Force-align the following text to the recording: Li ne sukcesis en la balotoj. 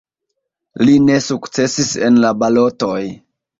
Li 0.87 0.95
ne 1.09 1.17
sukcesis 1.27 1.93
en 2.09 2.19
la 2.25 2.35
balotoj. 2.43 2.99